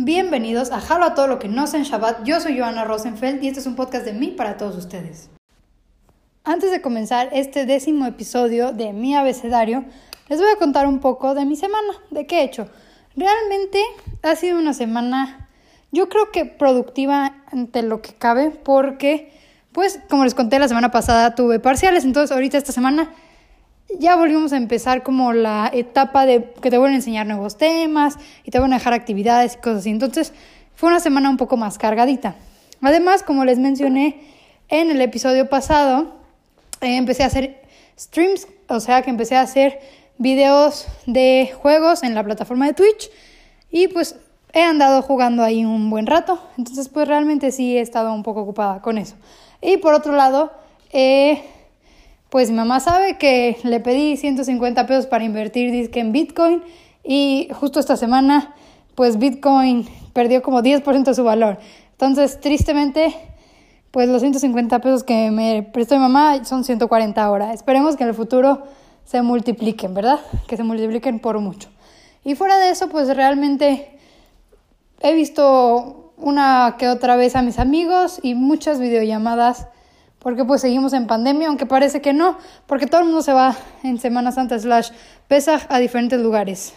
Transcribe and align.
Bienvenidos 0.00 0.70
a 0.70 0.80
Jalo 0.80 1.06
a 1.06 1.14
todo 1.14 1.26
lo 1.26 1.40
que 1.40 1.48
no 1.48 1.66
sé 1.66 1.76
en 1.76 1.82
Shabbat. 1.82 2.22
Yo 2.22 2.38
soy 2.38 2.56
Joana 2.56 2.84
Rosenfeld 2.84 3.42
y 3.42 3.48
este 3.48 3.58
es 3.58 3.66
un 3.66 3.74
podcast 3.74 4.04
de 4.04 4.12
mí 4.12 4.28
para 4.28 4.56
todos 4.56 4.76
ustedes. 4.76 5.28
Antes 6.44 6.70
de 6.70 6.80
comenzar 6.80 7.30
este 7.32 7.66
décimo 7.66 8.06
episodio 8.06 8.70
de 8.70 8.92
mi 8.92 9.16
abecedario, 9.16 9.84
les 10.28 10.38
voy 10.38 10.50
a 10.54 10.56
contar 10.56 10.86
un 10.86 11.00
poco 11.00 11.34
de 11.34 11.44
mi 11.44 11.56
semana, 11.56 11.94
de 12.12 12.28
qué 12.28 12.38
he 12.38 12.44
hecho. 12.44 12.68
Realmente 13.16 13.82
ha 14.22 14.36
sido 14.36 14.60
una 14.60 14.72
semana, 14.72 15.48
yo 15.90 16.08
creo 16.08 16.30
que 16.30 16.44
productiva 16.44 17.34
ante 17.50 17.82
lo 17.82 18.00
que 18.00 18.14
cabe, 18.14 18.52
porque, 18.52 19.32
pues, 19.72 19.98
como 20.08 20.22
les 20.22 20.36
conté 20.36 20.60
la 20.60 20.68
semana 20.68 20.92
pasada, 20.92 21.34
tuve 21.34 21.58
parciales, 21.58 22.04
entonces 22.04 22.30
ahorita 22.30 22.56
esta 22.56 22.70
semana 22.70 23.10
ya 23.96 24.16
volvimos 24.16 24.52
a 24.52 24.56
empezar 24.56 25.02
como 25.02 25.32
la 25.32 25.70
etapa 25.72 26.26
de 26.26 26.52
que 26.60 26.70
te 26.70 26.78
vuelven 26.78 26.94
a 26.94 26.96
enseñar 26.96 27.26
nuevos 27.26 27.56
temas 27.56 28.16
y 28.44 28.50
te 28.50 28.58
van 28.58 28.72
a 28.72 28.76
dejar 28.76 28.92
actividades 28.92 29.54
y 29.54 29.58
cosas 29.58 29.78
así. 29.80 29.90
Entonces 29.90 30.32
fue 30.74 30.90
una 30.90 31.00
semana 31.00 31.30
un 31.30 31.36
poco 31.36 31.56
más 31.56 31.78
cargadita. 31.78 32.36
Además, 32.82 33.22
como 33.22 33.44
les 33.44 33.58
mencioné 33.58 34.20
en 34.68 34.90
el 34.90 35.00
episodio 35.00 35.48
pasado, 35.48 36.12
eh, 36.80 36.96
empecé 36.96 37.24
a 37.24 37.26
hacer 37.26 37.62
streams, 37.98 38.46
o 38.68 38.78
sea 38.80 39.02
que 39.02 39.10
empecé 39.10 39.36
a 39.36 39.40
hacer 39.40 39.80
videos 40.18 40.86
de 41.06 41.52
juegos 41.60 42.02
en 42.02 42.14
la 42.14 42.22
plataforma 42.22 42.66
de 42.66 42.74
Twitch 42.74 43.10
y 43.70 43.88
pues 43.88 44.16
he 44.52 44.62
andado 44.62 45.02
jugando 45.02 45.42
ahí 45.42 45.64
un 45.64 45.90
buen 45.90 46.06
rato. 46.06 46.40
Entonces 46.56 46.88
pues 46.88 47.08
realmente 47.08 47.50
sí 47.50 47.76
he 47.76 47.80
estado 47.80 48.12
un 48.12 48.22
poco 48.22 48.42
ocupada 48.42 48.82
con 48.82 48.98
eso. 48.98 49.16
Y 49.60 49.78
por 49.78 49.94
otro 49.94 50.12
lado, 50.12 50.52
pues 52.30 52.50
mi 52.50 52.56
mamá 52.56 52.80
sabe 52.80 53.18
que 53.18 53.56
le 53.62 53.80
pedí 53.80 54.16
150 54.16 54.86
pesos 54.86 55.06
para 55.06 55.24
invertir 55.24 55.70
disque 55.70 56.00
en 56.00 56.12
Bitcoin 56.12 56.62
y 57.02 57.48
justo 57.52 57.80
esta 57.80 57.96
semana 57.96 58.54
pues 58.94 59.18
Bitcoin 59.18 59.88
perdió 60.12 60.42
como 60.42 60.60
10% 60.60 61.04
de 61.04 61.14
su 61.14 61.22
valor. 61.22 61.58
Entonces, 61.92 62.40
tristemente, 62.40 63.14
pues 63.92 64.08
los 64.08 64.20
150 64.20 64.80
pesos 64.80 65.04
que 65.04 65.30
me 65.30 65.62
prestó 65.62 65.94
mi 65.94 66.00
mamá 66.00 66.44
son 66.44 66.64
140 66.64 67.24
ahora. 67.24 67.52
Esperemos 67.52 67.96
que 67.96 68.02
en 68.02 68.10
el 68.10 68.14
futuro 68.14 68.64
se 69.04 69.22
multipliquen, 69.22 69.94
¿verdad? 69.94 70.18
Que 70.46 70.56
se 70.56 70.64
multipliquen 70.64 71.20
por 71.20 71.38
mucho. 71.38 71.68
Y 72.24 72.34
fuera 72.34 72.58
de 72.58 72.70
eso, 72.70 72.88
pues 72.88 73.14
realmente 73.16 73.96
he 75.00 75.14
visto 75.14 76.12
una 76.16 76.74
que 76.78 76.88
otra 76.88 77.16
vez 77.16 77.36
a 77.36 77.42
mis 77.42 77.58
amigos 77.58 78.18
y 78.22 78.34
muchas 78.34 78.80
videollamadas 78.80 79.68
porque 80.18 80.44
pues 80.44 80.60
seguimos 80.60 80.92
en 80.92 81.06
pandemia, 81.06 81.48
aunque 81.48 81.66
parece 81.66 82.00
que 82.00 82.12
no, 82.12 82.38
porque 82.66 82.86
todo 82.86 83.00
el 83.00 83.06
mundo 83.06 83.22
se 83.22 83.32
va 83.32 83.56
en 83.82 83.98
Semana 83.98 84.32
Santa 84.32 84.58
slash 84.58 84.90
Pesaj 85.28 85.66
a 85.68 85.78
diferentes 85.78 86.20
lugares. 86.20 86.74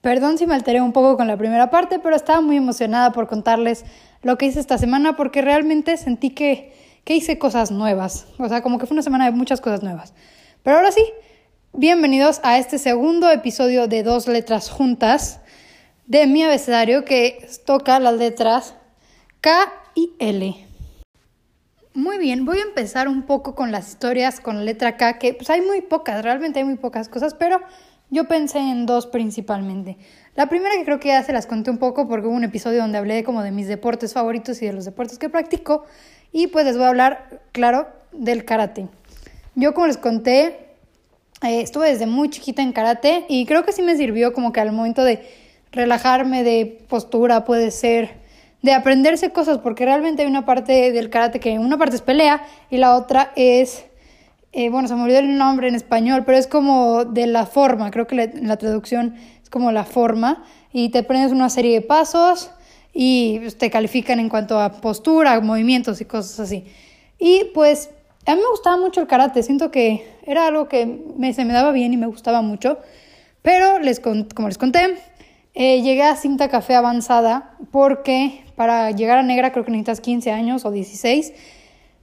Perdón 0.00 0.38
si 0.38 0.46
me 0.46 0.54
alteré 0.54 0.80
un 0.80 0.92
poco 0.92 1.16
con 1.16 1.26
la 1.26 1.36
primera 1.36 1.70
parte, 1.70 1.98
pero 1.98 2.14
estaba 2.14 2.40
muy 2.40 2.56
emocionada 2.56 3.12
por 3.12 3.26
contarles 3.26 3.84
lo 4.22 4.38
que 4.38 4.46
hice 4.46 4.60
esta 4.60 4.78
semana 4.78 5.16
porque 5.16 5.42
realmente 5.42 5.96
sentí 5.96 6.30
que, 6.30 6.72
que 7.04 7.16
hice 7.16 7.38
cosas 7.38 7.70
nuevas, 7.70 8.26
o 8.38 8.48
sea, 8.48 8.62
como 8.62 8.78
que 8.78 8.86
fue 8.86 8.94
una 8.94 9.02
semana 9.02 9.24
de 9.24 9.32
muchas 9.32 9.60
cosas 9.60 9.82
nuevas. 9.82 10.14
Pero 10.62 10.76
ahora 10.76 10.92
sí, 10.92 11.04
bienvenidos 11.72 12.40
a 12.44 12.58
este 12.58 12.78
segundo 12.78 13.30
episodio 13.30 13.88
de 13.88 14.02
dos 14.04 14.28
letras 14.28 14.70
juntas 14.70 15.40
de 16.06 16.26
mi 16.26 16.42
abecedario 16.44 17.04
que 17.04 17.48
toca 17.66 17.98
las 17.98 18.14
letras 18.14 18.74
K 19.40 19.72
y 19.94 20.12
L. 20.18 20.67
Muy 21.98 22.18
bien, 22.18 22.44
voy 22.44 22.58
a 22.58 22.62
empezar 22.62 23.08
un 23.08 23.22
poco 23.22 23.56
con 23.56 23.72
las 23.72 23.88
historias 23.88 24.38
con 24.38 24.64
letra 24.64 24.96
K, 24.96 25.18
que 25.18 25.34
pues 25.34 25.50
hay 25.50 25.62
muy 25.62 25.80
pocas, 25.80 26.22
realmente 26.22 26.60
hay 26.60 26.64
muy 26.64 26.76
pocas 26.76 27.08
cosas, 27.08 27.34
pero 27.34 27.60
yo 28.08 28.28
pensé 28.28 28.60
en 28.60 28.86
dos 28.86 29.08
principalmente. 29.08 29.96
La 30.36 30.48
primera 30.48 30.76
que 30.76 30.84
creo 30.84 31.00
que 31.00 31.08
ya 31.08 31.24
se 31.24 31.32
las 31.32 31.46
conté 31.46 31.72
un 31.72 31.78
poco 31.78 32.06
porque 32.06 32.28
hubo 32.28 32.36
un 32.36 32.44
episodio 32.44 32.82
donde 32.82 32.98
hablé 32.98 33.24
como 33.24 33.42
de 33.42 33.50
mis 33.50 33.66
deportes 33.66 34.12
favoritos 34.12 34.62
y 34.62 34.66
de 34.66 34.74
los 34.74 34.84
deportes 34.84 35.18
que 35.18 35.28
practico 35.28 35.86
y 36.30 36.46
pues 36.46 36.66
les 36.66 36.76
voy 36.76 36.84
a 36.84 36.90
hablar, 36.90 37.40
claro, 37.50 37.88
del 38.12 38.44
karate. 38.44 38.86
Yo 39.56 39.74
como 39.74 39.88
les 39.88 39.96
conté, 39.96 40.68
eh, 41.42 41.62
estuve 41.62 41.88
desde 41.88 42.06
muy 42.06 42.30
chiquita 42.30 42.62
en 42.62 42.70
karate 42.72 43.24
y 43.28 43.44
creo 43.44 43.64
que 43.64 43.72
sí 43.72 43.82
me 43.82 43.96
sirvió 43.96 44.32
como 44.32 44.52
que 44.52 44.60
al 44.60 44.70
momento 44.70 45.02
de 45.02 45.28
relajarme 45.72 46.44
de 46.44 46.78
postura 46.88 47.44
puede 47.44 47.72
ser 47.72 48.27
de 48.62 48.72
aprenderse 48.72 49.30
cosas, 49.30 49.58
porque 49.58 49.84
realmente 49.84 50.22
hay 50.22 50.28
una 50.28 50.44
parte 50.44 50.92
del 50.92 51.10
karate 51.10 51.40
que 51.40 51.58
una 51.58 51.78
parte 51.78 51.96
es 51.96 52.02
pelea 52.02 52.42
y 52.70 52.78
la 52.78 52.96
otra 52.96 53.32
es, 53.36 53.84
eh, 54.52 54.68
bueno, 54.68 54.88
se 54.88 54.94
me 54.94 55.02
olvidó 55.02 55.20
el 55.20 55.38
nombre 55.38 55.68
en 55.68 55.74
español, 55.74 56.24
pero 56.26 56.38
es 56.38 56.46
como 56.46 57.04
de 57.04 57.26
la 57.26 57.46
forma, 57.46 57.90
creo 57.90 58.06
que 58.06 58.16
la, 58.16 58.56
traducción 58.56 59.14
es 59.42 59.48
como 59.48 59.70
la 59.70 59.84
forma, 59.84 60.44
y 60.72 60.90
te 60.90 60.98
aprendes 60.98 61.32
una 61.32 61.48
serie 61.48 61.74
de 61.74 61.80
pasos 61.80 62.50
y 62.92 63.38
pues, 63.40 63.56
te 63.56 63.70
califican 63.70 64.20
en 64.20 64.28
cuanto 64.28 64.60
a 64.60 64.72
postura, 64.80 65.40
movimientos 65.40 66.00
y 66.00 66.04
cosas 66.04 66.40
así. 66.40 66.64
Y 67.18 67.44
pues 67.54 67.90
a 68.26 68.34
mí 68.34 68.40
me 68.42 68.50
gustaba 68.50 68.76
mucho 68.76 69.00
el 69.00 69.06
karate, 69.06 69.42
siento 69.42 69.70
que 69.70 70.06
era 70.26 70.46
algo 70.46 70.68
que 70.68 70.84
me, 71.16 71.32
se 71.32 71.44
me 71.44 71.52
daba 71.52 71.72
bien 71.72 71.92
y 71.92 71.96
me 71.96 72.06
gustaba 72.06 72.42
mucho, 72.42 72.78
pero 73.42 73.78
les, 73.78 74.00
como 74.00 74.48
les 74.48 74.58
conté, 74.58 74.98
eh, 75.60 75.82
llegué 75.82 76.04
a 76.04 76.14
cinta 76.14 76.48
café 76.48 76.76
avanzada 76.76 77.56
porque 77.72 78.44
para 78.54 78.92
llegar 78.92 79.18
a 79.18 79.24
negra 79.24 79.50
creo 79.50 79.64
que 79.64 79.72
necesitas 79.72 80.00
15 80.00 80.30
años 80.30 80.64
o 80.64 80.70
16. 80.70 81.32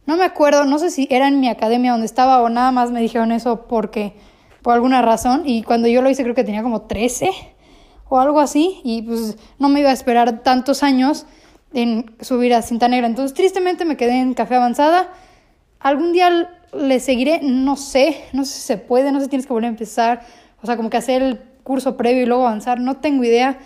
No 0.06 0.18
me 0.18 0.26
acuerdo, 0.26 0.66
no 0.66 0.78
sé 0.78 0.92
si 0.92 1.08
era 1.10 1.30
en 1.30 1.40
mi 1.40 1.48
academia 1.48 1.94
donde 1.94 2.06
estaba 2.06 2.42
o 2.42 2.50
nada 2.50 2.74
más 2.74 2.92
me 2.92 3.00
dijeron 3.00 3.32
eso 3.32 3.66
porque 3.66 4.14
por 4.62 4.74
alguna 4.74 5.02
razón 5.02 5.44
y 5.46 5.64
cuando 5.64 5.88
yo 5.88 6.02
lo 6.02 6.10
hice 6.10 6.24
creo 6.24 6.36
que 6.36 6.44
tenía 6.44 6.64
como 6.64 6.82
13 6.82 7.30
o 8.10 8.20
algo 8.20 8.42
así 8.42 8.82
y 8.84 9.04
pues 9.04 9.38
no 9.58 9.70
me 9.70 9.80
iba 9.80 9.90
a 9.90 9.94
esperar 9.94 10.44
tantos 10.44 10.84
años 10.84 11.26
en 11.74 12.14
subir 12.20 12.54
a 12.54 12.62
cinta 12.62 12.90
negra. 12.90 13.08
Entonces 13.08 13.34
tristemente 13.34 13.86
me 13.86 13.96
quedé 13.96 14.20
en 14.20 14.34
café 14.34 14.56
avanzada. 14.56 15.14
Algún 15.80 16.12
día 16.12 16.50
le 16.74 17.00
seguiré, 17.00 17.40
no 17.42 17.78
sé, 17.78 18.22
no 18.34 18.44
sé 18.44 18.52
si 18.52 18.62
se 18.64 18.78
puede, 18.78 19.14
no 19.14 19.20
sé 19.20 19.28
si 19.28 19.30
tienes 19.30 19.48
que 19.48 19.54
volver 19.54 19.68
a 19.68 19.70
empezar, 19.70 20.26
o 20.62 20.66
sea, 20.66 20.76
como 20.76 20.90
que 20.90 20.98
hacer 20.98 21.22
el 21.22 21.55
curso 21.66 21.98
previo 21.98 22.24
y 22.24 22.26
luego 22.28 22.48
avanzar, 22.48 22.80
no 22.80 22.98
tengo 22.98 23.26
idea. 23.26 23.60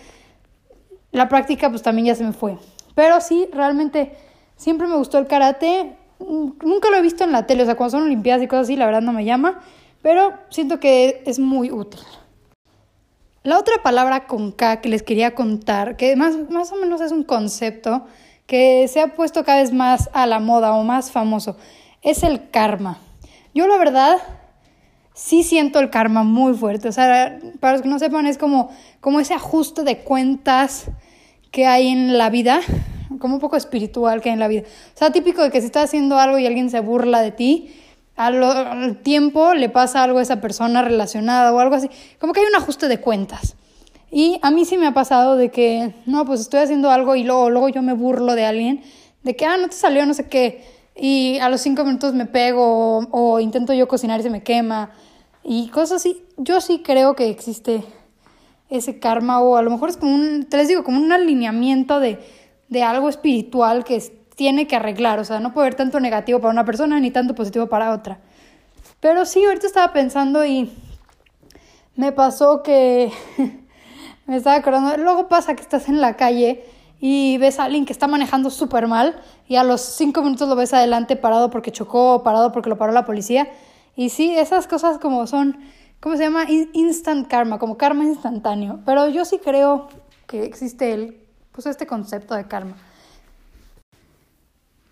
La 1.12 1.30
práctica 1.30 1.70
pues 1.70 1.84
también 1.84 2.08
ya 2.08 2.16
se 2.16 2.24
me 2.24 2.32
fue. 2.32 2.58
Pero 2.96 3.22
sí, 3.22 3.48
realmente 3.54 4.16
siempre 4.56 4.88
me 4.88 4.96
gustó 4.96 5.20
el 5.20 5.28
karate. 5.28 5.96
Nunca 6.20 6.90
lo 6.90 6.98
he 6.98 7.02
visto 7.02 7.24
en 7.24 7.32
la 7.32 7.46
tele, 7.46 7.64
o 7.64 7.66
sea, 7.66 7.76
cuando 7.76 7.98
son 7.98 8.04
olimpiadas 8.04 8.42
y 8.42 8.48
cosas 8.48 8.64
así, 8.64 8.76
la 8.76 8.86
verdad 8.86 9.02
no 9.02 9.14
me 9.14 9.26
llama, 9.26 9.60
pero 10.02 10.34
siento 10.50 10.80
que 10.80 11.24
es 11.26 11.40
muy 11.40 11.72
útil. 11.72 12.00
La 13.44 13.58
otra 13.58 13.76
palabra 13.84 14.28
con 14.28 14.52
K 14.52 14.82
que 14.82 14.90
les 14.90 15.04
quería 15.04 15.36
contar, 15.36 15.96
que 15.96 16.16
más, 16.16 16.50
más 16.50 16.72
o 16.72 16.76
menos 16.76 17.00
es 17.02 17.12
un 17.12 17.24
concepto 17.24 18.06
que 18.48 18.88
se 18.88 19.00
ha 19.02 19.16
puesto 19.16 19.44
cada 19.44 19.62
vez 19.62 19.72
más 19.72 20.10
a 20.14 20.26
la 20.26 20.40
moda 20.40 20.74
o 20.74 20.84
más 20.84 21.12
famoso, 21.12 21.56
es 22.02 22.24
el 22.24 22.50
karma. 22.50 22.98
Yo 23.54 23.68
la 23.68 23.78
verdad 23.78 24.18
sí 25.20 25.44
siento 25.44 25.80
el 25.80 25.90
karma 25.90 26.24
muy 26.24 26.54
fuerte. 26.54 26.88
O 26.88 26.92
sea, 26.92 27.40
para 27.60 27.74
los 27.74 27.82
que 27.82 27.90
no 27.90 28.00
sepan, 28.00 28.26
es 28.26 28.38
como, 28.38 28.70
como 29.02 29.20
ese 29.20 29.34
ajuste 29.34 29.84
de 29.84 30.00
cuentas 30.00 30.86
que 31.52 31.68
hay 31.68 31.90
en 31.90 32.18
la 32.18 32.30
vida, 32.30 32.62
como 33.20 33.36
un 33.36 33.42
poco 33.42 33.58
espiritual 33.58 34.22
que 34.22 34.30
hay 34.30 34.34
en 34.34 34.40
la 34.40 34.48
vida. 34.48 34.64
O 34.96 34.98
sea, 34.98 35.12
típico 35.12 35.44
de 35.44 35.52
que 35.52 35.60
si 35.60 35.66
estás 35.68 35.86
haciendo 35.86 36.18
algo 36.18 36.40
y 36.40 36.46
alguien 36.46 36.70
se 36.70 36.80
burla 36.80 37.22
de 37.22 37.32
ti, 37.32 37.76
al, 38.16 38.98
tiempo 39.04 39.54
le 39.54 39.70
pasa 39.70 40.04
algo 40.04 40.20
a 40.20 40.22
esa 40.22 40.40
persona 40.40 40.82
relacionada 40.82 41.54
o 41.54 41.60
algo 41.60 41.76
así. 41.76 41.90
Como 42.20 42.32
que 42.32 42.40
hay 42.40 42.46
un 42.46 42.56
ajuste 42.56 42.88
de 42.88 43.02
cuentas. 43.02 43.56
Y 44.12 44.40
a 44.42 44.52
mí 44.52 44.66
sí 44.66 44.78
me 44.78 44.88
ha 44.88 44.94
pasado 44.94 45.36
de 45.36 45.52
que, 45.52 45.94
no, 46.06 46.26
pues 46.26 46.40
estoy 46.40 46.62
haciendo 46.62 46.92
algo 46.92 47.16
y 47.16 47.24
luego, 47.24 47.50
luego 47.50 47.70
yo 47.70 47.82
me 47.82 47.94
burlo 47.94 48.36
de 48.36 48.46
alguien, 48.46 48.84
de 49.24 49.36
que, 49.36 49.46
ah, 49.46 49.58
no 49.58 49.68
te 49.68 49.76
salió 49.76 50.06
no 50.06 50.14
sé 50.14 50.28
qué, 50.28 50.64
y 51.00 51.40
a 51.40 51.50
los 51.50 51.62
cinco 51.62 51.86
minutos 51.86 52.14
me 52.14 52.26
pego 52.26 53.00
o 53.12 53.40
intento 53.40 53.74
yo 53.74 53.88
cocinar 53.88 54.20
y 54.20 54.24
se 54.24 54.30
me 54.30 54.44
quema 54.44 54.92
y 55.44 55.70
cosas 55.70 56.02
así. 56.02 56.26
Yo 56.38 56.60
sí 56.60 56.82
creo 56.84 57.16
que 57.16 57.30
existe 57.30 57.84
ese 58.70 59.00
karma 59.00 59.42
o 59.42 59.56
a 59.56 59.62
lo 59.62 59.72
mejor 59.72 59.90
es 59.90 59.98
como 59.98 60.14
un, 60.14 60.46
te 60.46 60.58
les 60.58 60.68
digo, 60.68 60.84
como 60.84 60.98
un 60.98 61.12
alineamiento 61.12 62.00
de, 62.00 62.20
de 62.68 62.84
algo 62.84 63.08
espiritual 63.08 63.86
que 63.86 64.02
tiene 64.36 64.68
que 64.68 64.76
arreglar. 64.76 65.20
O 65.20 65.24
sea, 65.24 65.40
no 65.40 65.54
puede 65.54 65.68
haber 65.68 65.76
tanto 65.76 66.00
negativo 66.02 66.40
para 66.40 66.52
una 66.52 66.66
persona 66.66 67.00
ni 67.00 67.12
tanto 67.12 67.34
positivo 67.34 67.68
para 67.68 67.94
otra. 67.94 68.20
Pero 69.00 69.26
sí, 69.26 69.44
ahorita 69.46 69.68
estaba 69.68 69.94
pensando 69.94 70.46
y 70.46 70.70
me 71.96 72.12
pasó 72.12 72.62
que 72.62 73.12
me 74.28 74.36
estaba 74.36 74.58
acordando. 74.58 74.98
Luego 74.98 75.30
pasa 75.30 75.56
que 75.56 75.62
estás 75.62 75.88
en 75.88 76.02
la 76.02 76.18
calle 76.18 76.66
y 77.00 77.38
ves 77.38 77.60
a 77.60 77.66
alguien 77.66 77.86
que 77.86 77.94
está 77.94 78.08
manejando 78.08 78.50
súper 78.50 78.88
mal 78.88 79.22
y 79.48 79.56
a 79.56 79.64
los 79.64 79.82
cinco 79.82 80.22
minutos 80.22 80.50
lo 80.50 80.56
ves 80.56 80.74
adelante 80.74 81.16
parado 81.16 81.50
porque 81.50 81.72
chocó 81.72 82.24
parado 82.24 82.52
porque 82.52 82.70
lo 82.70 82.78
paró 82.78 82.92
la 82.92 83.06
policía 83.06 83.50
y 83.96 84.10
sí, 84.10 84.34
esas 84.38 84.66
cosas 84.68 84.98
como 84.98 85.28
son, 85.28 85.58
¿cómo 86.00 86.16
se 86.16 86.24
llama? 86.24 86.46
Instant 86.74 87.28
karma, 87.28 87.60
como 87.60 87.78
karma 87.78 88.06
instantáneo. 88.06 88.80
Pero 88.86 89.10
yo 89.10 89.26
sí 89.26 89.40
creo 89.44 89.90
que 90.26 90.44
existe 90.46 90.94
el, 90.94 91.18
pues 91.52 91.66
este 91.66 91.86
concepto 91.86 92.34
de 92.34 92.48
karma. 92.48 92.78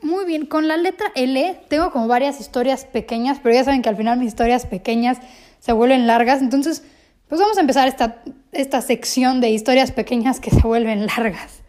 Muy 0.02 0.26
bien, 0.26 0.46
con 0.46 0.68
la 0.68 0.76
letra 0.76 1.08
L 1.16 1.62
tengo 1.70 1.92
como 1.92 2.08
varias 2.08 2.42
historias 2.42 2.84
pequeñas, 2.84 3.40
pero 3.42 3.56
ya 3.56 3.64
saben 3.64 3.82
que 3.82 3.90
al 3.90 3.96
final 3.96 4.20
mis 4.20 4.28
historias 4.28 4.66
pequeñas 4.66 5.20
se 5.60 5.72
vuelven 5.72 6.06
largas, 6.06 6.42
entonces 6.42 6.84
Pues 7.28 7.42
vamos 7.42 7.58
a 7.58 7.62
empezar 7.62 7.88
esta, 7.90 8.24
esta 8.54 8.82
sección 8.82 9.42
de 9.42 9.50
historias 9.50 9.92
pequeñas 9.92 10.40
que 10.40 10.50
se 10.50 10.62
vuelven 10.62 11.08
largas. 11.08 11.62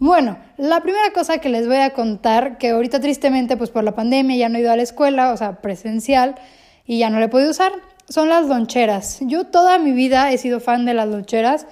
Bueno, 0.00 0.38
la 0.58 0.80
primera 0.80 1.12
cosa 1.12 1.38
que 1.38 1.48
les 1.48 1.66
voy 1.66 1.78
a 1.78 1.92
contar, 1.92 2.56
que 2.58 2.70
ahorita 2.70 3.00
tristemente 3.00 3.56
pues 3.56 3.70
por 3.70 3.82
la 3.82 3.96
pandemia 3.96 4.36
ya 4.36 4.48
no 4.48 4.58
he 4.58 4.60
ido 4.60 4.70
a 4.70 4.76
la 4.76 4.82
escuela, 4.82 5.32
o 5.32 5.36
sea, 5.36 5.60
presencial, 5.60 6.36
y 6.86 7.00
ya 7.00 7.10
no 7.10 7.18
le 7.18 7.24
he 7.24 7.28
podido 7.28 7.50
usar, 7.50 7.72
son 8.08 8.28
las 8.28 8.46
loncheras. 8.46 9.18
Yo 9.22 9.44
toda 9.44 9.78
mi 9.78 9.90
vida 9.90 10.30
he 10.30 10.38
sido 10.38 10.60
fan 10.60 10.84
de 10.84 10.94
las 10.94 11.08
loncheras. 11.08 11.66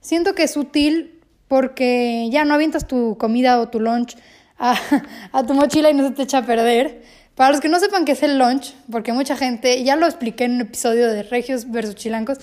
Siento 0.00 0.34
que 0.34 0.44
es 0.44 0.56
útil 0.56 1.20
porque 1.48 2.28
ya 2.30 2.44
no 2.44 2.54
avientas 2.54 2.86
tu 2.86 3.18
comida 3.18 3.60
o 3.60 3.68
tu 3.68 3.80
lunch 3.80 4.16
a, 4.58 4.76
a 5.32 5.44
tu 5.44 5.52
mochila 5.52 5.90
y 5.90 5.94
no 5.94 6.04
se 6.04 6.12
te 6.12 6.22
echa 6.22 6.38
a 6.38 6.46
perder. 6.46 7.02
Para 7.34 7.50
los 7.50 7.60
que 7.60 7.68
no 7.68 7.80
sepan 7.80 8.04
qué 8.04 8.12
es 8.12 8.22
el 8.22 8.38
lunch, 8.38 8.74
porque 8.92 9.12
mucha 9.12 9.36
gente, 9.36 9.82
ya 9.82 9.96
lo 9.96 10.06
expliqué 10.06 10.44
en 10.44 10.52
un 10.52 10.60
episodio 10.60 11.08
de 11.08 11.24
Regios 11.24 11.70
versus 11.70 11.96
Chilancos, 11.96 12.38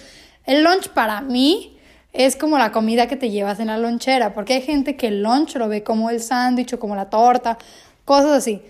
el 0.45 0.63
lunch 0.63 0.89
para 0.89 1.21
mí 1.21 1.78
es 2.13 2.35
como 2.35 2.57
la 2.57 2.71
comida 2.71 3.07
que 3.07 3.15
te 3.15 3.29
llevas 3.29 3.59
en 3.59 3.67
la 3.67 3.77
lonchera, 3.77 4.33
porque 4.33 4.53
hay 4.53 4.61
gente 4.61 4.95
que 4.95 5.07
el 5.07 5.21
lunch 5.21 5.55
lo 5.55 5.67
ve 5.67 5.83
como 5.83 6.09
el 6.09 6.21
sándwich 6.21 6.73
o 6.73 6.79
como 6.79 6.95
la 6.95 7.09
torta, 7.09 7.57
cosas 8.05 8.31
así. 8.31 8.61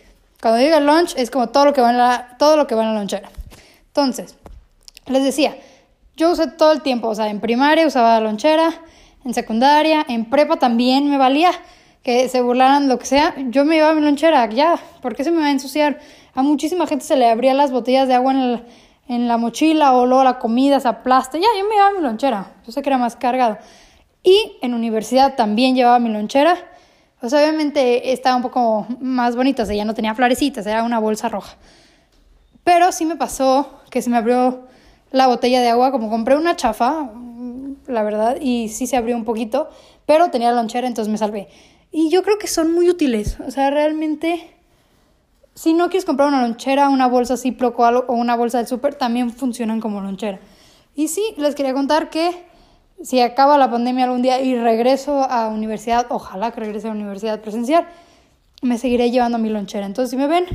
Cuando 0.41 0.59
digo 0.59 0.79
lunch 0.79 1.13
es 1.17 1.31
como 1.31 1.49
todo 1.49 1.65
lo 1.65 1.73
que 1.73 1.81
va 1.81 1.91
en 1.91 1.97
la, 1.97 2.35
todo 2.37 2.57
lo 2.57 2.67
que 2.67 2.75
lonchera. 2.75 3.29
Entonces, 3.87 4.35
les 5.07 5.23
decía, 5.23 5.55
yo 6.15 6.31
usé 6.31 6.47
todo 6.47 6.71
el 6.71 6.81
tiempo, 6.81 7.07
o 7.07 7.15
sea, 7.15 7.29
en 7.29 7.39
primaria 7.39 7.87
usaba 7.87 8.19
la 8.19 8.21
lonchera, 8.21 8.73
en 9.25 9.33
secundaria, 9.33 10.05
en 10.07 10.29
prepa 10.29 10.57
también 10.57 11.09
me 11.09 11.17
valía 11.17 11.51
que 12.03 12.29
se 12.29 12.41
burlaran 12.41 12.87
lo 12.87 12.97
que 12.99 13.05
sea, 13.05 13.35
yo 13.49 13.65
me 13.65 13.75
llevaba 13.75 13.95
mi 13.95 14.01
lonchera, 14.01 14.49
ya, 14.49 14.79
¿por 15.01 15.15
qué 15.15 15.23
se 15.23 15.31
me 15.31 15.41
va 15.41 15.47
a 15.47 15.51
ensuciar? 15.51 15.99
A 16.33 16.43
muchísima 16.43 16.87
gente 16.87 17.05
se 17.05 17.17
le 17.17 17.29
abría 17.29 17.53
las 17.53 17.71
botellas 17.71 18.07
de 18.07 18.13
agua 18.13 18.31
en 18.31 18.39
el, 18.39 18.63
en 19.09 19.27
la 19.27 19.37
mochila 19.37 19.93
o 19.93 20.05
luego 20.05 20.23
la 20.23 20.39
comida 20.39 20.79
se 20.79 20.87
aplasta. 20.87 21.37
Ya, 21.37 21.47
yo 21.57 21.67
me 21.67 21.75
llevaba 21.75 21.91
mi 21.97 22.01
lonchera. 22.01 22.53
Yo 22.65 22.71
sé 22.71 22.81
que 22.81 22.89
era 22.89 22.97
más 22.97 23.15
cargado. 23.15 23.57
Y 24.23 24.57
en 24.61 24.73
universidad 24.73 25.35
también 25.35 25.75
llevaba 25.75 25.99
mi 25.99 26.09
lonchera. 26.09 26.55
Pues 27.19 27.33
obviamente 27.33 28.13
estaba 28.13 28.37
un 28.37 28.43
poco 28.43 28.85
más 29.01 29.35
bonita, 29.35 29.63
o 29.63 29.65
sea, 29.65 29.75
ya 29.75 29.83
no 29.83 29.93
tenía 29.93 30.15
florecitas, 30.15 30.65
era 30.65 30.83
una 30.83 30.99
bolsa 30.99 31.27
roja. 31.27 31.57
Pero 32.63 32.93
sí 32.93 33.05
me 33.05 33.17
pasó 33.17 33.81
que 33.89 34.01
se 34.01 34.09
me 34.09 34.15
abrió 34.15 34.67
la 35.11 35.27
botella 35.27 35.59
de 35.59 35.69
agua, 35.69 35.91
como 35.91 36.09
compré 36.09 36.37
una 36.37 36.55
chafa, 36.55 37.09
la 37.87 38.03
verdad, 38.03 38.37
y 38.39 38.69
sí 38.69 38.87
se 38.87 38.95
abrió 38.95 39.17
un 39.17 39.25
poquito, 39.25 39.69
pero 40.05 40.29
tenía 40.29 40.53
lonchera, 40.53 40.87
entonces 40.87 41.11
me 41.11 41.17
salvé. 41.17 41.49
Y 41.91 42.09
yo 42.09 42.23
creo 42.23 42.37
que 42.37 42.47
son 42.47 42.73
muy 42.73 42.89
útiles, 42.89 43.37
o 43.45 43.51
sea, 43.51 43.69
realmente 43.69 44.58
si 45.53 45.73
no 45.73 45.89
quieres 45.89 46.05
comprar 46.05 46.29
una 46.29 46.41
lonchera, 46.41 46.89
una 46.89 47.07
bolsa 47.07 47.37
Ziploc 47.37 47.77
o, 47.79 47.83
o 47.83 48.13
una 48.13 48.35
bolsa 48.35 48.59
del 48.59 48.67
súper, 48.67 48.95
también 48.95 49.31
funcionan 49.31 49.81
como 49.81 50.01
lonchera. 50.01 50.39
Y 50.95 51.07
sí, 51.07 51.23
les 51.37 51.55
quería 51.55 51.73
contar 51.73 52.09
que 52.09 52.45
si 53.01 53.21
acaba 53.21 53.57
la 53.57 53.69
pandemia 53.71 54.05
algún 54.05 54.21
día 54.21 54.41
y 54.41 54.55
regreso 54.57 55.23
a 55.23 55.47
universidad, 55.49 56.07
ojalá 56.09 56.51
que 56.51 56.59
regrese 56.59 56.87
a 56.87 56.91
universidad 56.91 57.39
presencial, 57.41 57.87
me 58.61 58.77
seguiré 58.77 59.09
llevando 59.09 59.37
mi 59.37 59.49
lonchera. 59.49 59.85
Entonces, 59.85 60.11
si 60.11 60.17
me 60.17 60.27
ven, 60.27 60.45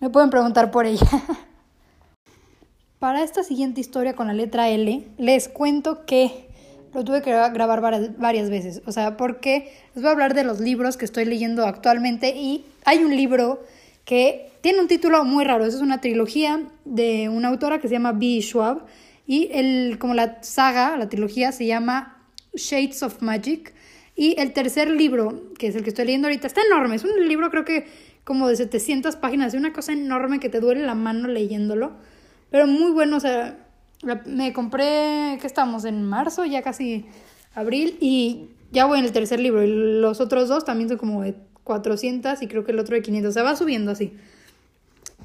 me 0.00 0.10
pueden 0.10 0.30
preguntar 0.30 0.70
por 0.70 0.86
ella. 0.86 1.06
Para 2.98 3.22
esta 3.22 3.42
siguiente 3.42 3.80
historia 3.80 4.14
con 4.14 4.26
la 4.26 4.32
letra 4.32 4.68
L, 4.68 5.08
les 5.18 5.48
cuento 5.48 6.04
que 6.04 6.48
lo 6.94 7.04
tuve 7.04 7.22
que 7.22 7.30
grabar 7.30 7.80
varias 7.80 8.50
veces. 8.50 8.82
O 8.86 8.92
sea, 8.92 9.16
porque 9.16 9.72
les 9.94 10.02
voy 10.02 10.08
a 10.08 10.12
hablar 10.12 10.34
de 10.34 10.44
los 10.44 10.60
libros 10.60 10.96
que 10.96 11.04
estoy 11.04 11.24
leyendo 11.24 11.66
actualmente 11.66 12.30
y 12.36 12.64
hay 12.84 13.04
un 13.04 13.16
libro 13.16 13.60
que 14.08 14.52
tiene 14.62 14.80
un 14.80 14.88
título 14.88 15.22
muy 15.26 15.44
raro. 15.44 15.66
Es 15.66 15.74
una 15.74 16.00
trilogía 16.00 16.62
de 16.86 17.28
una 17.28 17.48
autora 17.48 17.78
que 17.78 17.88
se 17.88 17.94
llama 17.94 18.12
B. 18.12 18.40
Schwab 18.40 18.86
y 19.26 19.50
el, 19.52 19.98
como 19.98 20.14
la 20.14 20.42
saga, 20.42 20.96
la 20.96 21.10
trilogía 21.10 21.52
se 21.52 21.66
llama 21.66 22.26
Shades 22.54 23.02
of 23.02 23.20
Magic. 23.20 23.74
Y 24.16 24.34
el 24.40 24.54
tercer 24.54 24.90
libro, 24.90 25.52
que 25.58 25.66
es 25.66 25.76
el 25.76 25.82
que 25.82 25.90
estoy 25.90 26.06
leyendo 26.06 26.28
ahorita, 26.28 26.46
está 26.46 26.62
enorme. 26.62 26.96
Es 26.96 27.04
un 27.04 27.28
libro 27.28 27.50
creo 27.50 27.66
que 27.66 27.86
como 28.24 28.48
de 28.48 28.56
700 28.56 29.16
páginas, 29.16 29.52
de 29.52 29.58
una 29.58 29.74
cosa 29.74 29.92
enorme 29.92 30.40
que 30.40 30.48
te 30.48 30.60
duele 30.60 30.86
la 30.86 30.94
mano 30.94 31.28
leyéndolo. 31.28 31.92
Pero 32.50 32.66
muy 32.66 32.92
bueno, 32.92 33.18
o 33.18 33.20
sea, 33.20 33.58
me 34.24 34.54
compré, 34.54 35.36
que 35.38 35.46
estamos 35.46 35.84
en 35.84 36.02
marzo, 36.02 36.46
ya 36.46 36.62
casi 36.62 37.04
abril, 37.54 37.98
y 38.00 38.48
ya 38.70 38.86
voy 38.86 39.00
en 39.00 39.04
el 39.04 39.12
tercer 39.12 39.38
libro. 39.38 39.62
Y 39.62 40.00
los 40.00 40.22
otros 40.22 40.48
dos 40.48 40.64
también 40.64 40.88
son 40.88 40.96
como 40.96 41.22
de 41.22 41.34
400 41.68 42.42
y 42.42 42.48
creo 42.48 42.64
que 42.64 42.72
el 42.72 42.80
otro 42.80 42.96
de 42.96 43.02
500. 43.02 43.32
Se 43.32 43.42
va 43.42 43.54
subiendo 43.54 43.92
así. 43.92 44.12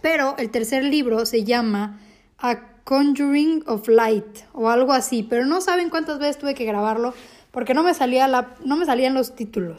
Pero 0.02 0.36
el 0.38 0.52
tercer 0.52 0.84
libro 0.84 1.26
se 1.26 1.44
llama 1.44 2.00
A 2.38 2.60
Conjuring 2.84 3.64
of 3.66 3.88
Light 3.88 4.42
o 4.52 4.70
algo 4.70 4.92
así, 4.92 5.24
pero 5.24 5.46
no 5.46 5.62
saben 5.62 5.90
cuántas 5.90 6.20
veces 6.20 6.38
tuve 6.38 6.54
que 6.54 6.66
grabarlo 6.66 7.14
porque 7.52 7.74
no 7.74 7.84
me, 7.84 7.94
salía 7.94 8.28
la, 8.28 8.56
no 8.66 8.76
me 8.76 8.86
salían 8.86 9.14
los 9.14 9.36
títulos. 9.36 9.78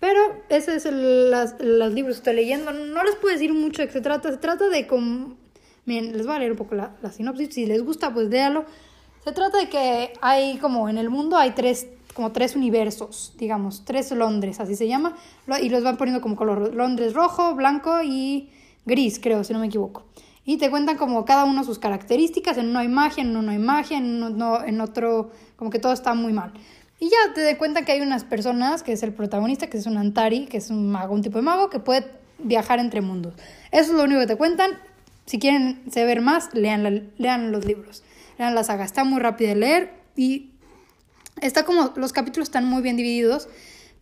Pero 0.00 0.20
ese 0.48 0.74
es 0.74 0.86
el, 0.86 1.30
los 1.30 1.92
libros 1.92 2.16
que 2.16 2.20
estoy 2.20 2.34
leyendo. 2.34 2.72
No 2.72 3.04
les 3.04 3.14
puedo 3.16 3.32
decir 3.32 3.52
mucho 3.52 3.82
de 3.82 3.88
qué 3.88 3.92
se 3.92 4.00
trata. 4.00 4.30
Se 4.30 4.38
trata 4.38 4.68
de 4.68 4.86
como... 4.86 5.36
Miren, 5.84 6.16
les 6.16 6.26
voy 6.26 6.36
a 6.36 6.38
leer 6.38 6.52
un 6.52 6.56
poco 6.56 6.74
la, 6.74 6.96
la 7.02 7.12
sinopsis. 7.12 7.54
Si 7.54 7.66
les 7.66 7.84
gusta, 7.84 8.12
pues 8.12 8.30
déalo. 8.30 8.64
Se 9.22 9.32
trata 9.32 9.58
de 9.58 9.68
que 9.68 10.14
hay 10.22 10.56
como 10.56 10.88
en 10.88 10.96
el 10.96 11.10
mundo 11.10 11.36
hay 11.36 11.50
tres 11.50 11.86
como 12.14 12.32
tres 12.32 12.56
universos, 12.56 13.34
digamos, 13.38 13.84
tres 13.84 14.10
Londres, 14.12 14.60
así 14.60 14.74
se 14.76 14.88
llama, 14.88 15.16
y 15.62 15.68
los 15.68 15.82
van 15.82 15.96
poniendo 15.96 16.20
como 16.20 16.36
color, 16.36 16.74
Londres 16.74 17.14
rojo, 17.14 17.54
blanco 17.54 18.02
y 18.02 18.50
gris, 18.84 19.20
creo, 19.20 19.44
si 19.44 19.52
no 19.52 19.58
me 19.58 19.66
equivoco. 19.66 20.04
Y 20.44 20.56
te 20.56 20.70
cuentan 20.70 20.96
como 20.96 21.24
cada 21.24 21.44
uno 21.44 21.64
sus 21.64 21.78
características, 21.78 22.56
en 22.58 22.70
uno 22.70 22.80
hay 22.80 22.88
magia, 22.88 23.22
en 23.22 23.30
uno 23.30 23.42
no 23.42 23.50
hay 23.52 23.58
magia, 23.58 23.98
en, 23.98 24.22
en 24.66 24.80
otro 24.80 25.30
como 25.56 25.70
que 25.70 25.78
todo 25.78 25.92
está 25.92 26.14
muy 26.14 26.32
mal. 26.32 26.52
Y 26.98 27.08
ya 27.08 27.32
te 27.34 27.42
das 27.42 27.56
cuenta 27.56 27.84
que 27.84 27.92
hay 27.92 28.00
unas 28.00 28.24
personas, 28.24 28.82
que 28.82 28.92
es 28.92 29.02
el 29.02 29.12
protagonista, 29.12 29.68
que 29.68 29.78
es 29.78 29.86
un 29.86 29.96
Antari, 29.96 30.46
que 30.46 30.58
es 30.58 30.70
un 30.70 30.90
mago, 30.90 31.14
un 31.14 31.22
tipo 31.22 31.38
de 31.38 31.42
mago, 31.42 31.70
que 31.70 31.78
puede 31.78 32.06
viajar 32.38 32.78
entre 32.78 33.00
mundos. 33.00 33.34
Eso 33.70 33.92
es 33.92 33.96
lo 33.96 34.04
único 34.04 34.20
que 34.20 34.26
te 34.26 34.36
cuentan. 34.36 34.72
Si 35.24 35.38
quieren 35.38 35.82
saber 35.90 36.20
más, 36.20 36.52
lean, 36.52 37.10
lean 37.16 37.52
los 37.52 37.64
libros. 37.64 38.02
Lean 38.38 38.54
la 38.54 38.64
saga. 38.64 38.84
Está 38.84 39.04
muy 39.04 39.20
rápido 39.20 39.50
de 39.50 39.56
leer 39.56 39.92
y 40.14 40.50
Está 41.40 41.64
como, 41.64 41.92
los 41.96 42.12
capítulos 42.12 42.48
están 42.48 42.66
muy 42.66 42.82
bien 42.82 42.96
divididos, 42.96 43.48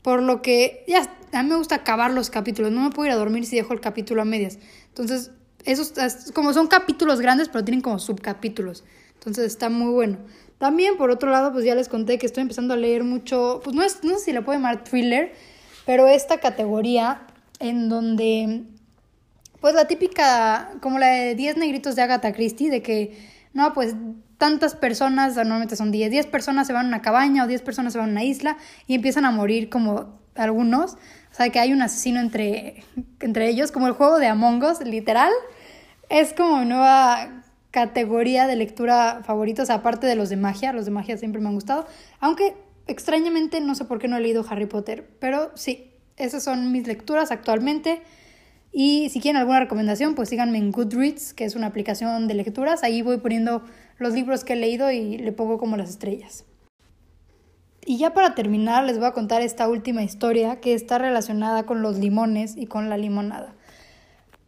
por 0.03 0.23
lo 0.23 0.43
que 0.43 0.85
ya, 0.89 1.11
a 1.33 1.43
mí 1.43 1.49
me 1.49 1.57
gusta 1.57 1.77
acabar 1.77 2.13
los 2.13 2.31
capítulos, 2.31 2.73
no 2.73 2.83
me 2.83 2.91
puedo 2.91 3.07
ir 3.07 3.13
a 3.13 3.17
dormir 3.17 3.45
si 3.47 3.57
dejo 3.57 3.73
el 3.73 3.81
capítulo 3.81 4.23
a 4.23 4.25
medias. 4.25 4.59
Entonces, 4.89 5.31
esos, 5.65 5.93
como 6.33 6.53
son 6.53 6.67
capítulos 6.67 7.21
grandes, 7.21 7.49
pero 7.49 7.65
tienen 7.65 7.81
como 7.81 7.99
subcapítulos. 7.99 8.85
Entonces 9.15 9.47
está 9.47 9.69
muy 9.69 9.93
bueno. 9.93 10.19
También, 10.59 10.97
por 10.97 11.11
otro 11.11 11.31
lado, 11.31 11.53
pues 11.53 11.65
ya 11.65 11.75
les 11.75 11.89
conté 11.89 12.19
que 12.19 12.27
estoy 12.27 12.43
empezando 12.43 12.75
a 12.75 12.77
leer 12.77 13.05
mucho, 13.05 13.61
pues 13.63 13.77
no, 13.77 13.83
es, 13.83 14.03
no 14.03 14.19
sé 14.19 14.27
si 14.27 14.33
le 14.33 14.43
puedo 14.43 14.59
llamar 14.59 14.85
thriller, 14.85 15.33
pero 15.87 16.07
esta 16.07 16.39
categoría 16.39 17.23
en 17.61 17.89
donde, 17.89 18.63
pues 19.61 19.75
la 19.75 19.87
típica, 19.87 20.73
como 20.81 20.99
la 20.99 21.09
de 21.09 21.35
10 21.35 21.57
negritos 21.59 21.97
de 21.97 22.03
Agatha 22.03 22.33
Christie, 22.33 22.71
de 22.71 22.83
que, 22.83 23.19
no, 23.53 23.73
pues 23.73 23.95
tantas 24.39 24.75
personas, 24.75 25.35
normalmente 25.35 25.77
son 25.77 25.91
10, 25.91 26.11
10 26.11 26.27
personas 26.27 26.67
se 26.67 26.73
van 26.73 26.87
a 26.87 26.89
una 26.89 27.03
cabaña 27.03 27.45
o 27.45 27.47
10 27.47 27.61
personas 27.63 27.93
se 27.93 27.99
van 27.99 28.09
a 28.09 28.13
una 28.13 28.25
isla 28.25 28.57
y 28.87 28.95
empiezan 28.95 29.25
a 29.25 29.31
morir 29.31 29.69
como 29.69 30.19
algunos. 30.37 30.95
O 30.95 31.35
sea, 31.35 31.51
que 31.51 31.59
hay 31.59 31.73
un 31.73 31.83
asesino 31.83 32.21
entre, 32.21 32.85
entre 33.21 33.49
ellos, 33.49 33.73
como 33.73 33.89
el 33.89 33.93
juego 33.93 34.19
de 34.19 34.29
Among 34.29 34.63
Us, 34.63 34.81
literal. 34.81 35.33
Es 36.09 36.33
como 36.33 36.65
nueva 36.65 37.43
categoría 37.71 38.47
de 38.47 38.57
lectura 38.57 39.21
favoritos, 39.25 39.71
aparte 39.71 40.07
de 40.07 40.15
los 40.15 40.31
de 40.31 40.37
magia. 40.37 40.73
Los 40.73 40.85
de 40.85 40.93
magia 40.93 41.19
siempre 41.19 41.41
me 41.41 41.49
han 41.49 41.55
gustado. 41.55 41.87
Aunque 42.21 42.55
extrañamente 42.87 43.61
no 43.61 43.75
sé 43.75 43.85
por 43.85 43.99
qué 43.99 44.09
no 44.09 44.17
he 44.17 44.21
leído 44.21 44.45
Harry 44.49 44.67
Potter, 44.67 45.11
pero 45.21 45.51
sí, 45.55 45.93
esas 46.17 46.43
son 46.43 46.73
mis 46.73 46.87
lecturas 46.87 47.31
actualmente. 47.31 48.03
Y 48.81 49.09
si 49.09 49.19
quieren 49.21 49.41
alguna 49.41 49.59
recomendación, 49.59 50.15
pues 50.15 50.29
síganme 50.29 50.57
en 50.57 50.71
Goodreads, 50.71 51.35
que 51.35 51.45
es 51.45 51.57
una 51.57 51.67
aplicación 51.67 52.29
de 52.29 52.35
lecturas. 52.35 52.85
Ahí 52.85 53.03
voy 53.03 53.17
poniendo 53.17 53.65
los 53.99 54.13
libros 54.15 54.45
que 54.45 54.53
he 54.53 54.57
leído 54.57 54.93
y 54.93 55.19
le 55.19 55.33
pongo 55.33 55.59
como 55.59 55.77
las 55.77 55.91
estrellas. 55.91 56.45
Y 57.85 57.99
ya 57.99 58.15
para 58.15 58.37
terminar 58.37 58.85
les 58.85 58.99
voy 58.99 59.09
a 59.09 59.13
contar 59.13 59.43
esta 59.43 59.69
última 59.69 60.05
historia 60.05 60.61
que 60.61 60.75
está 60.75 60.97
relacionada 60.99 61.65
con 61.65 61.83
los 61.83 61.99
limones 61.99 62.57
y 62.57 62.67
con 62.67 62.89
la 62.89 62.97
limonada. 62.97 63.53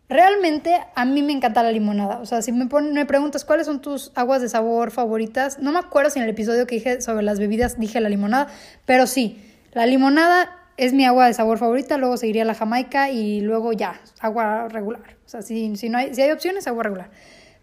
Realmente 0.08 0.78
a 0.94 1.04
mí 1.04 1.24
me 1.24 1.32
encanta 1.32 1.64
la 1.64 1.72
limonada. 1.72 2.20
O 2.20 2.24
sea, 2.24 2.40
si 2.40 2.52
me, 2.52 2.68
me 2.92 3.06
preguntas 3.06 3.44
cuáles 3.44 3.66
son 3.66 3.80
tus 3.80 4.12
aguas 4.14 4.40
de 4.40 4.48
sabor 4.48 4.92
favoritas, 4.92 5.58
no 5.58 5.72
me 5.72 5.80
acuerdo 5.80 6.08
si 6.08 6.20
en 6.20 6.26
el 6.26 6.30
episodio 6.30 6.68
que 6.68 6.76
dije 6.76 7.00
sobre 7.00 7.24
las 7.24 7.40
bebidas 7.40 7.80
dije 7.80 8.00
la 8.00 8.08
limonada, 8.08 8.46
pero 8.86 9.08
sí, 9.08 9.42
la 9.72 9.86
limonada 9.86 10.59
es 10.80 10.94
mi 10.94 11.04
agua 11.04 11.26
de 11.26 11.34
sabor 11.34 11.58
favorita, 11.58 11.98
luego 11.98 12.16
seguiría 12.16 12.44
la 12.46 12.54
jamaica 12.54 13.10
y 13.10 13.42
luego 13.42 13.74
ya, 13.74 14.00
agua 14.18 14.66
regular. 14.68 15.18
O 15.26 15.28
sea, 15.28 15.42
si, 15.42 15.76
si, 15.76 15.90
no 15.90 15.98
hay, 15.98 16.14
si 16.14 16.22
hay 16.22 16.30
opciones, 16.30 16.66
agua 16.66 16.84
regular. 16.84 17.10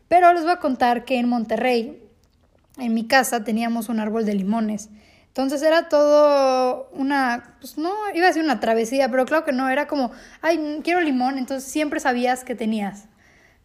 Pero 0.07 0.31
les 0.33 0.43
voy 0.43 0.51
a 0.51 0.57
contar 0.57 1.03
que 1.03 1.17
en 1.17 1.27
Monterrey, 1.27 1.99
en 2.77 2.93
mi 2.93 3.07
casa, 3.07 3.43
teníamos 3.43 3.89
un 3.89 3.99
árbol 3.99 4.23
de 4.23 4.35
limones. 4.35 4.89
Entonces 5.29 5.63
era 5.63 5.89
todo 5.89 6.89
una, 6.93 7.57
pues 7.59 7.79
no, 7.79 7.91
iba 8.13 8.27
a 8.27 8.33
ser 8.33 8.43
una 8.43 8.59
travesía, 8.59 9.09
pero 9.09 9.25
claro 9.25 9.45
que 9.45 9.51
no, 9.51 9.67
era 9.67 9.87
como, 9.87 10.11
ay, 10.41 10.79
quiero 10.83 11.01
limón, 11.01 11.39
entonces 11.39 11.69
siempre 11.69 11.99
sabías 11.99 12.43
que 12.43 12.53
tenías. 12.53 13.05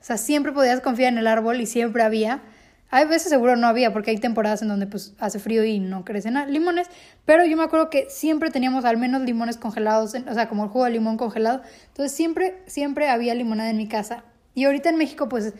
O 0.01 0.05
sea, 0.05 0.17
siempre 0.17 0.53
podías 0.53 0.81
confiar 0.81 1.13
en 1.13 1.19
el 1.19 1.27
árbol 1.27 1.61
y 1.61 1.67
siempre 1.67 2.03
había. 2.03 2.41
Hay 2.95 3.07
veces 3.07 3.31
seguro 3.31 3.57
no 3.57 3.69
había, 3.69 3.91
porque 3.91 4.11
hay 4.11 4.19
temporadas 4.19 4.61
en 4.61 4.69
donde 4.69 4.87
pues 4.87 5.15
hace 5.19 5.39
frío 5.39 5.65
y 5.65 5.81
no 5.81 6.05
crecen 6.05 6.35
limones, 6.53 6.89
pero 7.25 7.43
yo 7.47 7.57
me 7.57 7.63
acuerdo 7.63 7.89
que 7.89 8.11
siempre 8.11 8.51
teníamos 8.51 8.85
al 8.85 8.99
menos 8.99 9.23
limones 9.23 9.57
congelados, 9.57 10.15
o 10.15 10.35
sea, 10.35 10.47
como 10.47 10.65
el 10.65 10.69
jugo 10.69 10.85
de 10.85 10.91
limón 10.91 11.17
congelado. 11.17 11.63
Entonces 11.87 12.15
siempre, 12.15 12.63
siempre 12.67 13.09
había 13.09 13.35
limonada 13.35 13.71
en 13.71 13.79
mi 13.79 13.89
casa. 13.89 14.25
Y 14.55 14.65
ahorita 14.65 14.91
en 14.91 14.97
México 14.97 15.27
pues 15.27 15.55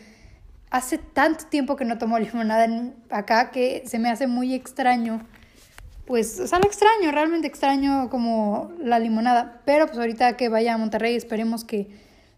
hace 0.69 0.99
tanto 0.99 1.45
tiempo 1.47 1.75
que 1.75 1.85
no 1.85 1.97
tomo 1.97 2.19
limonada 2.19 2.67
acá 3.09 3.49
que 3.49 3.81
se 3.87 3.97
me 3.97 4.11
hace 4.11 4.27
muy 4.27 4.53
extraño. 4.53 5.25
Pues, 6.05 6.39
o 6.39 6.45
sea, 6.45 6.59
extraño, 6.59 7.11
realmente 7.11 7.47
extraño 7.47 8.11
como 8.11 8.73
la 8.77 8.99
limonada. 8.99 9.63
Pero 9.65 9.87
pues 9.87 9.97
ahorita 9.97 10.37
que 10.37 10.49
vaya 10.49 10.75
a 10.75 10.77
Monterrey 10.77 11.15
esperemos 11.15 11.63
que 11.63 11.87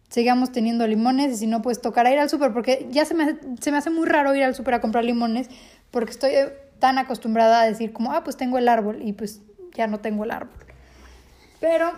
sigamos 0.10 0.52
teniendo 0.52 0.88
limones 0.88 1.34
y 1.34 1.38
si 1.38 1.48
no, 1.48 1.62
pues 1.62 1.82
tocará 1.82 2.12
ir 2.12 2.20
al 2.20 2.30
súper 2.30 2.54
porque 2.54 2.88
ya 2.92 3.06
se 3.06 3.14
me, 3.14 3.24
hace, 3.24 3.38
se 3.60 3.72
me 3.72 3.78
hace 3.78 3.90
muy 3.90 4.08
raro 4.08 4.36
ir 4.36 4.44
al 4.44 4.56
súper 4.56 4.76
a 4.76 4.82
comprar 4.82 5.04
limones 5.04 5.50
porque 5.92 6.12
estoy 6.12 6.32
tan 6.80 6.98
acostumbrada 6.98 7.62
a 7.62 7.66
decir 7.66 7.94
como, 7.94 8.12
ah, 8.12 8.24
pues 8.24 8.38
tengo 8.38 8.58
el 8.58 8.68
árbol 8.68 9.02
y 9.02 9.14
pues 9.14 9.42
ya 9.74 9.88
no 9.88 10.00
tengo 10.00 10.24
el 10.24 10.32
árbol. 10.32 10.58
Pero 11.60 11.92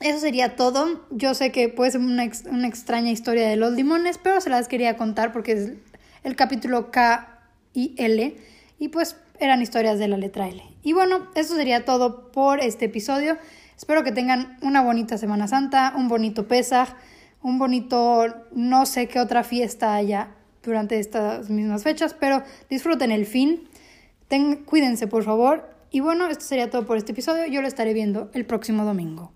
eso 0.00 0.18
sería 0.18 0.56
todo. 0.56 1.04
Yo 1.10 1.34
sé 1.34 1.52
que 1.52 1.68
puede 1.68 1.92
ser 1.92 2.00
una, 2.00 2.24
una 2.50 2.66
extraña 2.66 3.10
historia 3.10 3.48
de 3.48 3.56
los 3.56 3.72
limones, 3.72 4.18
pero 4.18 4.40
se 4.40 4.50
las 4.50 4.68
quería 4.68 4.96
contar 4.96 5.32
porque 5.32 5.52
es 5.52 5.72
el 6.24 6.36
capítulo 6.36 6.90
K 6.90 7.38
y 7.74 7.94
L 7.98 8.36
y 8.78 8.88
pues 8.88 9.16
eran 9.38 9.62
historias 9.62 9.98
de 9.98 10.08
la 10.08 10.16
letra 10.16 10.48
L. 10.48 10.62
Y 10.82 10.92
bueno, 10.92 11.28
eso 11.34 11.54
sería 11.54 11.84
todo 11.84 12.32
por 12.32 12.60
este 12.60 12.86
episodio. 12.86 13.38
Espero 13.76 14.04
que 14.04 14.12
tengan 14.12 14.56
una 14.62 14.82
bonita 14.82 15.18
Semana 15.18 15.48
Santa, 15.48 15.92
un 15.96 16.08
bonito 16.08 16.48
Pesaj 16.48 16.88
un 17.42 17.58
bonito, 17.58 18.26
no 18.52 18.86
sé 18.86 19.08
qué 19.08 19.20
otra 19.20 19.44
fiesta 19.44 19.94
haya 19.94 20.34
durante 20.62 20.98
estas 20.98 21.50
mismas 21.50 21.82
fechas, 21.82 22.14
pero 22.18 22.42
disfruten 22.70 23.10
el 23.10 23.26
fin. 23.26 23.68
Ten, 24.28 24.64
cuídense, 24.64 25.08
por 25.08 25.24
favor. 25.24 25.68
Y 25.90 26.00
bueno, 26.00 26.28
esto 26.28 26.44
sería 26.44 26.70
todo 26.70 26.86
por 26.86 26.96
este 26.96 27.12
episodio. 27.12 27.46
Yo 27.46 27.60
lo 27.60 27.68
estaré 27.68 27.92
viendo 27.92 28.30
el 28.32 28.46
próximo 28.46 28.84
domingo. 28.84 29.32